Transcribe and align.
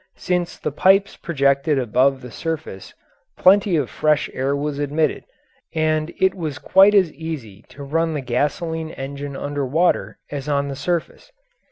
Since 0.17 0.57
the 0.57 0.71
pipes 0.71 1.15
projected 1.15 1.77
above 1.77 2.21
the 2.21 2.31
surface 2.31 2.95
plenty 3.37 3.75
of 3.75 3.87
fresh 3.87 4.31
air 4.33 4.55
was 4.55 4.79
admitted, 4.79 5.25
and 5.75 6.11
it 6.19 6.33
was 6.33 6.57
quite 6.57 6.95
as 6.95 7.13
easy 7.13 7.61
to 7.69 7.83
run 7.83 8.15
the 8.15 8.21
gasoline 8.21 8.89
engine 8.89 9.35
under 9.35 9.63
water 9.63 10.17
as 10.31 10.49
on 10.49 10.69
the 10.69 10.75
surface. 10.75 11.31